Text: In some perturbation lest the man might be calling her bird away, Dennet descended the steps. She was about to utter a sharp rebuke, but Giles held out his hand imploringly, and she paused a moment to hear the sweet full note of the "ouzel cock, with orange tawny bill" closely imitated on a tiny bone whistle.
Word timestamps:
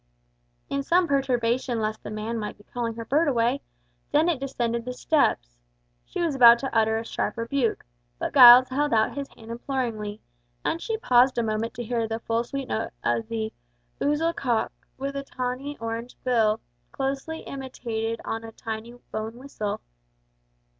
In 0.67 0.81
some 0.81 1.07
perturbation 1.07 1.79
lest 1.79 2.01
the 2.01 2.09
man 2.09 2.39
might 2.39 2.57
be 2.57 2.63
calling 2.63 2.95
her 2.95 3.05
bird 3.05 3.27
away, 3.27 3.61
Dennet 4.11 4.39
descended 4.39 4.83
the 4.83 4.93
steps. 4.93 5.59
She 6.05 6.23
was 6.23 6.33
about 6.33 6.57
to 6.57 6.75
utter 6.75 6.97
a 6.97 7.05
sharp 7.05 7.37
rebuke, 7.37 7.85
but 8.17 8.33
Giles 8.33 8.69
held 8.69 8.95
out 8.95 9.13
his 9.15 9.27
hand 9.35 9.51
imploringly, 9.51 10.19
and 10.65 10.81
she 10.81 10.97
paused 10.97 11.37
a 11.37 11.43
moment 11.43 11.75
to 11.75 11.83
hear 11.83 12.07
the 12.07 12.17
sweet 12.17 12.67
full 12.69 12.77
note 12.79 12.93
of 13.03 13.27
the 13.27 13.53
"ouzel 14.01 14.33
cock, 14.33 14.71
with 14.97 15.15
orange 15.37 15.77
tawny 15.77 16.15
bill" 16.23 16.61
closely 16.91 17.41
imitated 17.41 18.21
on 18.25 18.43
a 18.43 18.51
tiny 18.51 18.93
bone 19.11 19.35
whistle. 19.37 19.81